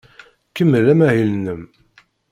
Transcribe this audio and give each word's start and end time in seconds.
Kemmel 0.55 0.85
amahil-nnem. 0.93 1.61